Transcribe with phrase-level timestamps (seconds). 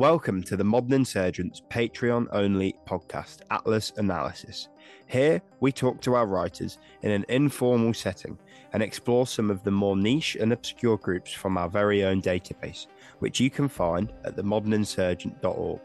[0.00, 4.70] Welcome to the Modern Insurgents Patreon only podcast, Atlas Analysis.
[5.08, 8.38] Here, we talk to our writers in an informal setting
[8.72, 12.86] and explore some of the more niche and obscure groups from our very own database,
[13.18, 15.80] which you can find at themoderninsurgent.org.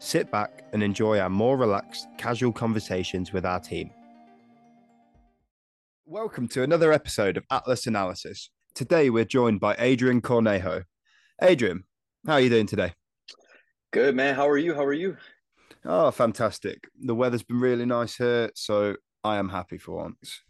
[0.00, 3.92] Sit back and enjoy our more relaxed, casual conversations with our team.
[6.06, 8.50] Welcome to another episode of Atlas Analysis.
[8.74, 10.82] Today, we're joined by Adrian Cornejo.
[11.40, 11.84] Adrian,
[12.26, 12.94] how are you doing today?
[13.90, 14.34] Good man.
[14.34, 14.74] How are you?
[14.74, 15.16] How are you?
[15.84, 16.88] Oh, fantastic.
[17.00, 20.42] The weather's been really nice here, so I am happy for once.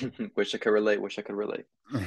[0.36, 1.00] wish I could relate.
[1.00, 1.66] Wish I could relate.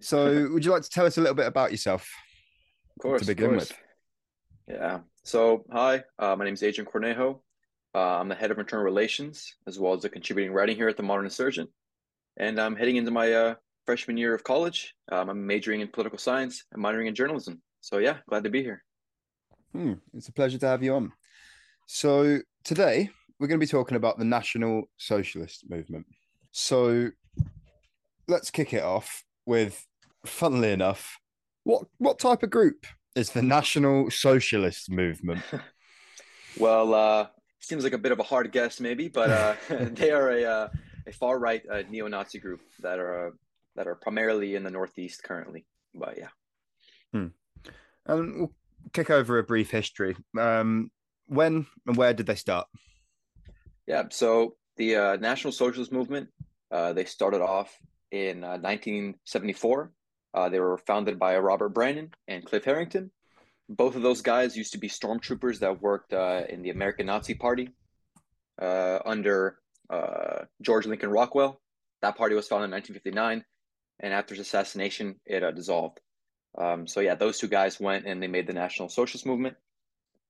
[0.00, 2.06] so, would you like to tell us a little bit about yourself?
[2.98, 3.22] Of course.
[3.22, 3.72] To begin with.
[4.68, 5.00] Yeah.
[5.24, 7.40] So, hi, uh, my name is Adrian Cornejo.
[7.94, 10.98] Uh, I'm the head of internal relations as well as a contributing writing here at
[10.98, 11.70] the Modern Insurgent.
[12.36, 13.54] And I'm heading into my uh,
[13.86, 14.94] freshman year of college.
[15.10, 17.62] Um, I'm majoring in political science and minoring in journalism.
[17.82, 18.82] So yeah, glad to be here.
[19.72, 21.12] Hmm, it's a pleasure to have you on.
[21.86, 26.06] So today we're going to be talking about the National Socialist Movement.
[26.52, 27.10] So
[28.28, 29.84] let's kick it off with,
[30.24, 31.18] funnily enough,
[31.64, 35.42] what what type of group is the National Socialist Movement?
[36.58, 37.26] well, uh,
[37.58, 40.68] seems like a bit of a hard guess, maybe, but uh, they are a uh,
[41.08, 43.30] a far right uh, neo-Nazi group that are uh,
[43.74, 45.66] that are primarily in the Northeast currently.
[45.94, 46.28] But yeah.
[47.12, 47.26] Hmm.
[48.06, 48.52] And we'll
[48.92, 50.16] kick over a brief history.
[50.38, 50.90] Um,
[51.26, 52.66] when and where did they start?
[53.86, 56.28] Yeah, so the uh, National Socialist Movement,
[56.70, 57.76] uh, they started off
[58.10, 59.92] in uh, 1974.
[60.34, 63.10] Uh, they were founded by Robert Brannen and Cliff Herrington.
[63.68, 67.34] Both of those guys used to be stormtroopers that worked uh, in the American Nazi
[67.34, 67.70] Party
[68.60, 69.58] uh, under
[70.62, 71.60] George Lincoln Rockwell.
[72.00, 73.44] That party was founded in 1959,
[74.00, 76.00] and after his assassination, it dissolved.
[76.58, 79.56] Um, so yeah, those two guys went and they made the National Socialist Movement,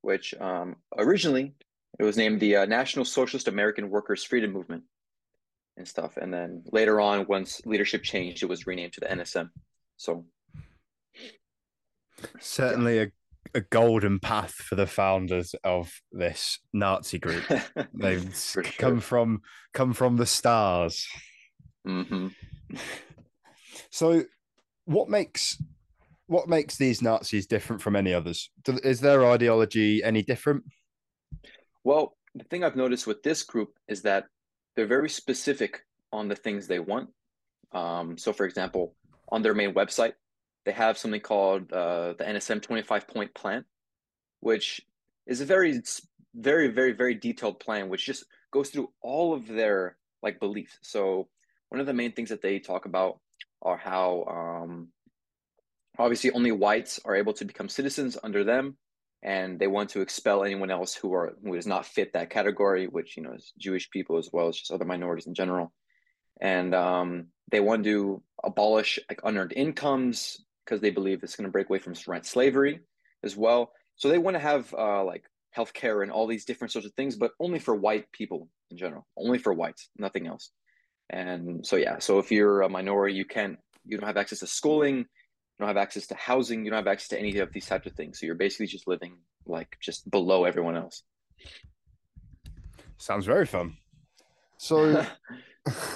[0.02, 1.54] which um, originally
[1.98, 4.84] it was named the uh, National Socialist American Workers Freedom Movement
[5.76, 6.16] and stuff.
[6.16, 9.50] And then later on, once leadership changed, it was renamed to the NSM.
[9.96, 10.24] So
[12.40, 13.06] certainly yeah.
[13.54, 17.44] a, a golden path for the founders of this Nazi group.
[17.94, 18.62] They've sure.
[18.62, 21.06] come from come from the stars.
[21.86, 22.28] Mm-hmm.
[23.90, 24.24] So,
[24.84, 25.60] what makes
[26.26, 28.50] what makes these Nazis different from any others?
[28.66, 30.64] Is their ideology any different?
[31.84, 34.26] Well, the thing I've noticed with this group is that
[34.74, 37.10] they're very specific on the things they want.
[37.72, 38.94] Um, so, for example,
[39.30, 40.12] on their main website,
[40.64, 43.64] they have something called uh, the NSM 25 point plan,
[44.40, 44.80] which
[45.26, 45.80] is a very,
[46.34, 50.78] very, very, very detailed plan, which just goes through all of their like beliefs.
[50.82, 51.28] So,
[51.68, 53.18] one of the main things that they talk about
[53.62, 54.24] are how
[54.64, 54.88] um,
[55.98, 58.76] obviously only whites are able to become citizens under them
[59.22, 62.86] and they want to expel anyone else who are who does not fit that category
[62.86, 65.72] which you know is jewish people as well as just other minorities in general.
[66.40, 71.52] And um, they want to abolish like unearned incomes because they believe it's going to
[71.52, 72.80] break away from rent slavery
[73.22, 73.70] as well.
[73.96, 75.24] So they want to have uh, like
[75.56, 79.06] healthcare and all these different sorts of things but only for white people in general
[79.16, 80.50] only for whites nothing else.
[81.10, 84.46] And so yeah so if you're a minority you can't you don't have access to
[84.46, 85.06] schooling
[85.58, 87.92] don't have access to housing, you don't have access to any of these types of
[87.92, 88.18] things.
[88.18, 91.02] So you're basically just living like just below everyone else.
[92.98, 93.76] Sounds very fun.
[94.58, 95.04] So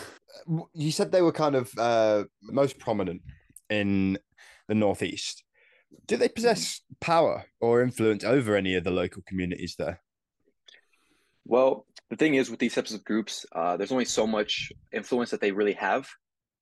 [0.74, 3.22] you said they were kind of uh, most prominent
[3.70, 4.18] in
[4.68, 5.44] the Northeast.
[6.06, 10.00] Do they possess power or influence over any of the local communities there?
[11.44, 15.30] Well, the thing is with these types of groups, uh, there's only so much influence
[15.30, 16.08] that they really have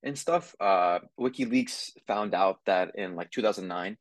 [0.04, 0.54] and stuff.
[0.60, 3.96] Uh, WikiLeaks found out that in like 2009,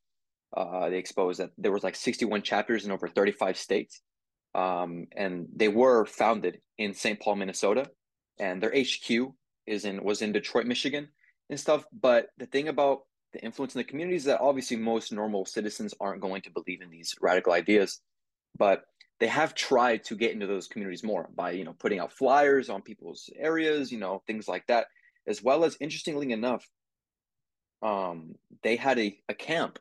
[0.55, 4.01] uh, they exposed that there was like 61 chapters in over 35 states,
[4.53, 7.19] um, and they were founded in St.
[7.19, 7.89] Paul, Minnesota,
[8.39, 9.31] and their HQ
[9.65, 11.07] is in was in Detroit, Michigan,
[11.49, 11.85] and stuff.
[11.91, 12.99] But the thing about
[13.31, 16.81] the influence in the community is that obviously most normal citizens aren't going to believe
[16.81, 17.99] in these radical ideas,
[18.55, 18.83] but
[19.19, 22.69] they have tried to get into those communities more by you know putting out flyers
[22.69, 24.85] on people's areas, you know things like that
[25.27, 26.67] as well as interestingly enough,
[27.81, 29.79] um, they had a, a camp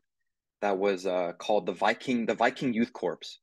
[0.61, 3.39] that was uh, called the Viking the Viking Youth Corps,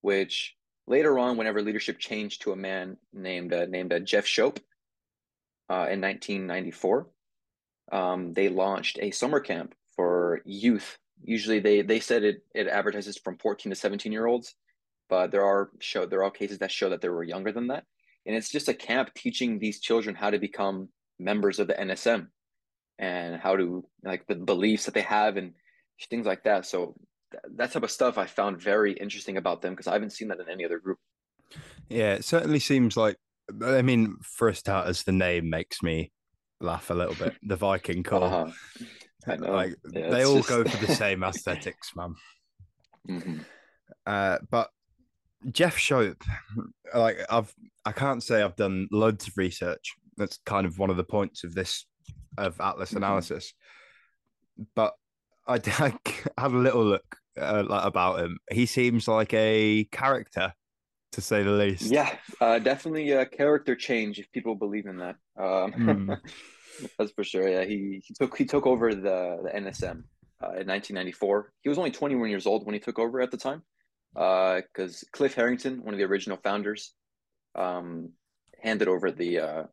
[0.00, 0.56] which
[0.86, 4.58] later on, whenever leadership changed to a man named uh, named uh, Jeff Schoep
[5.70, 7.06] uh, in 1994,
[7.92, 10.98] um, they launched a summer camp for youth.
[11.22, 14.54] Usually, they they said it it advertises from 14 to 17 year olds,
[15.08, 17.84] but there are show there are cases that show that they were younger than that,
[18.26, 20.88] and it's just a camp teaching these children how to become
[21.18, 22.28] members of the NSM
[22.98, 25.54] and how to like the beliefs that they have and
[26.08, 26.66] things like that.
[26.66, 26.94] So
[27.56, 30.40] that type of stuff I found very interesting about them because I haven't seen that
[30.40, 30.98] in any other group.
[31.88, 33.16] Yeah, it certainly seems like.
[33.62, 36.12] I mean, for a start, as the name makes me
[36.60, 37.34] laugh a little bit.
[37.42, 38.24] The Viking call.
[38.24, 38.50] Uh-huh.
[39.26, 40.48] Like yeah, they all just...
[40.48, 42.14] go for the same aesthetics, man.
[43.08, 43.38] Mm-hmm.
[44.06, 44.70] Uh, but
[45.50, 46.22] Jeff Schoep,
[46.94, 49.94] like I've, I can't say I've done loads of research.
[50.16, 51.86] That's kind of one of the points of this
[52.38, 52.98] of Atlas mm-hmm.
[52.98, 53.52] analysis.
[54.74, 54.94] But
[55.46, 55.94] I, I
[56.38, 58.38] had a little look uh, about him.
[58.50, 60.52] He seems like a character,
[61.12, 61.90] to say the least.
[61.90, 65.16] Yeah, uh, definitely a character change if people believe in that.
[65.38, 66.20] Um, mm.
[66.98, 67.48] That's for sure.
[67.48, 70.04] Yeah, he, he took he took over the the NSM
[70.42, 71.52] uh, in 1994.
[71.62, 73.62] He was only 21 years old when he took over at the time,
[74.12, 76.94] because uh, Cliff Herrington, one of the original founders,
[77.54, 78.10] um,
[78.62, 79.68] handed over the.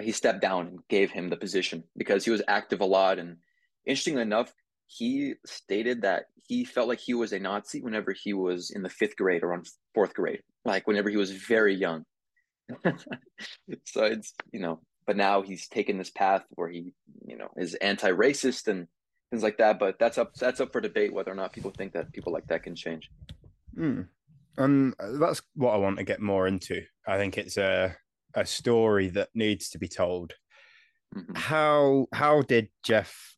[0.00, 3.18] He stepped down and gave him the position because he was active a lot.
[3.18, 3.36] And
[3.84, 4.52] interestingly enough,
[4.86, 8.88] he stated that he felt like he was a Nazi whenever he was in the
[8.88, 12.04] fifth grade or on fourth grade, like whenever he was very young.
[13.84, 16.92] so it's you know but now he's taken this path where he
[17.26, 18.86] you know is anti-racist and
[19.30, 21.92] things like that but that's up that's up for debate whether or not people think
[21.92, 23.10] that people like that can change
[23.76, 24.06] mm.
[24.58, 27.94] and that's what i want to get more into i think it's a
[28.34, 30.34] a story that needs to be told
[31.14, 31.34] mm-hmm.
[31.34, 33.36] how how did jeff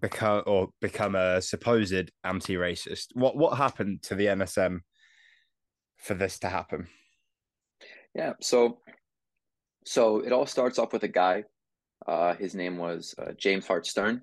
[0.00, 4.80] become or become a supposed anti-racist what what happened to the nsm
[5.98, 6.88] for this to happen
[8.14, 8.78] yeah so
[9.86, 11.44] so it all starts off with a guy.
[12.06, 14.22] Uh, his name was uh, James Hart Stern,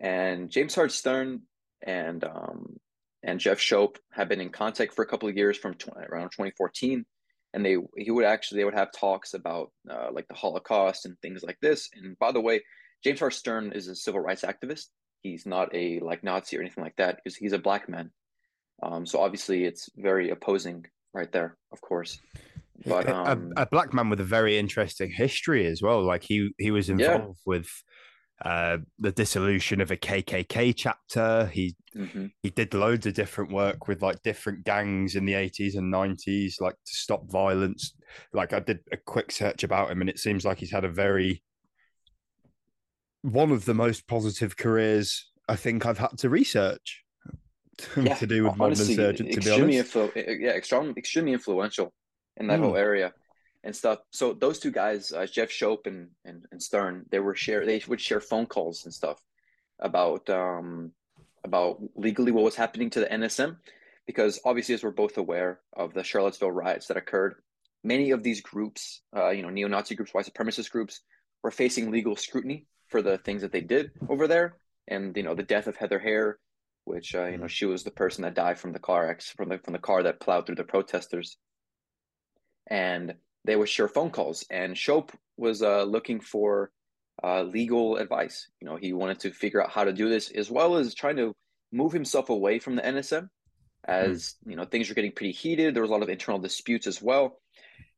[0.00, 1.42] and James Hart Stern
[1.82, 2.76] and um,
[3.22, 6.30] and Jeff Schoep have been in contact for a couple of years from tw- around
[6.30, 7.04] 2014,
[7.54, 11.16] and they he would actually they would have talks about uh, like the Holocaust and
[11.20, 11.88] things like this.
[11.94, 12.62] And by the way,
[13.04, 14.86] James Hart Stern is a civil rights activist.
[15.22, 18.10] He's not a like Nazi or anything like that because he's a black man.
[18.82, 20.84] Um, so obviously, it's very opposing
[21.14, 22.18] right there, of course.
[22.86, 26.04] But um, a, a, black man with a very interesting history as well.
[26.04, 27.32] Like he he was involved yeah.
[27.44, 27.68] with
[28.44, 31.46] uh, the dissolution of a KKK chapter.
[31.46, 32.26] He mm-hmm.
[32.42, 36.58] he did loads of different work with like different gangs in the eighties and nineties,
[36.60, 37.94] like to stop violence.
[38.32, 40.90] Like I did a quick search about him, and it seems like he's had a
[40.90, 41.42] very
[43.22, 47.02] one of the most positive careers I think I've had to research
[47.96, 49.32] yeah, to do with modern insurgent.
[49.32, 51.92] To be honest, influ- yeah, extremely extremely influential
[52.36, 52.64] in that mm.
[52.64, 53.12] whole area
[53.64, 53.98] and stuff.
[54.10, 57.82] So those two guys, uh, Jeff Schoep and, and, and Stern, they were share they
[57.88, 59.20] would share phone calls and stuff
[59.80, 60.92] about um
[61.44, 63.56] about legally what was happening to the NSM,
[64.06, 67.36] because obviously as we're both aware of the Charlottesville riots that occurred,
[67.84, 71.00] many of these groups, uh, you know, neo-Nazi groups, white supremacist groups,
[71.42, 74.56] were facing legal scrutiny for the things that they did over there,
[74.88, 76.34] and you know the death of Heather Heyer,
[76.84, 79.48] which uh, you know she was the person that died from the car ex from
[79.48, 81.36] the from the car that plowed through the protesters
[82.68, 83.14] and
[83.48, 84.44] they would share phone calls.
[84.50, 85.08] And Schoep
[85.38, 86.70] was uh, looking for
[87.24, 88.46] uh, legal advice.
[88.60, 91.16] You know, he wanted to figure out how to do this, as well as trying
[91.16, 91.32] to
[91.72, 93.30] move himself away from the NSM,
[93.84, 94.50] as mm.
[94.50, 95.74] you know things were getting pretty heated.
[95.74, 97.40] There was a lot of internal disputes as well,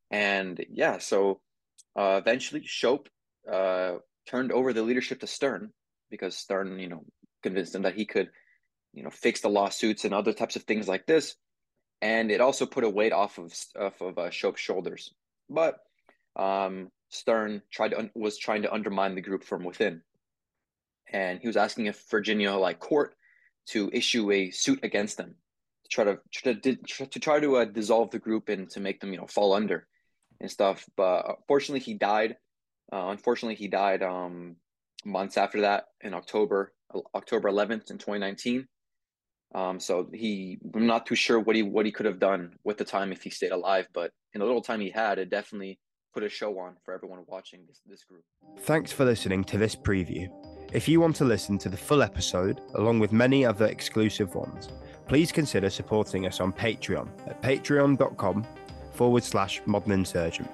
[0.09, 1.41] and yeah, so
[1.97, 3.07] uh, eventually Schoep
[3.51, 5.71] uh, turned over the leadership to Stern
[6.09, 7.03] because Stern, you know,
[7.43, 8.29] convinced him that he could,
[8.93, 11.35] you know, fix the lawsuits and other types of things like this
[12.01, 15.13] and it also put a weight off of off of uh, Schoep's shoulders.
[15.51, 15.79] But
[16.35, 20.01] um, Stern tried to was trying to undermine the group from within,
[21.11, 23.15] and he was asking if Virginia like court
[23.67, 25.35] to issue a suit against them
[25.83, 29.11] to try to to, to try to uh, dissolve the group and to make them
[29.11, 29.87] you know fall under
[30.39, 30.85] and stuff.
[30.95, 32.37] But fortunately, he died.
[32.91, 34.55] Uh, unfortunately, he died um,
[35.05, 36.73] months after that in October
[37.15, 38.67] October 11th in 2019
[39.53, 42.77] um, so he, I'm not too sure what he what he could have done with
[42.77, 45.79] the time if he stayed alive, but in the little time he had, it definitely
[46.13, 48.23] put a show on for everyone watching this, this group.
[48.59, 50.29] Thanks for listening to this preview.
[50.73, 54.69] If you want to listen to the full episode, along with many other exclusive ones,
[55.07, 58.45] please consider supporting us on Patreon at patreon.com
[58.93, 60.49] forward slash modern insurgent.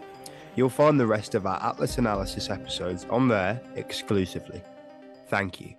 [0.55, 4.61] You'll find the rest of our Atlas analysis episodes on there exclusively.
[5.29, 5.75] Thank you.